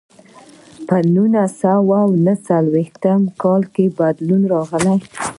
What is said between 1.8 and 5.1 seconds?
او نهه څلوېښتم کې بدلون راغی.